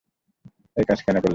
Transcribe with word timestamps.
একাজ 0.77 0.99
কেন 1.05 1.15
করলে? 1.15 1.29